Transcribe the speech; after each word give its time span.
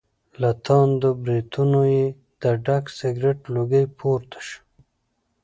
له 0.41 0.49
تاندو 0.65 1.09
برېتونو 1.23 1.81
یې 1.95 2.05
د 2.41 2.43
ډک 2.65 2.85
سګرټ 2.97 3.39
لوګی 3.53 3.85
پور 3.97 4.19
ته 4.31 4.39
شو. 4.47 4.59